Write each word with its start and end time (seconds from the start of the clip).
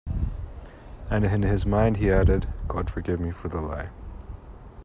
And 1.11 1.23
in 1.25 1.43
his 1.43 1.63
mind 1.67 1.97
he 1.97 2.09
added: 2.09 2.47
"God 2.67 2.89
forgive 2.89 3.19
me 3.19 3.29
for 3.29 3.49
the 3.49 3.61
lie." 3.61 3.89